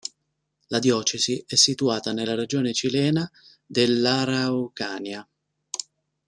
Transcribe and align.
La 0.69 0.79
diocesi 0.79 1.45
è 1.47 1.53
situata 1.53 2.11
nella 2.11 2.33
regione 2.33 2.73
cilena 2.73 3.29
dell'Araucanía. 3.63 5.27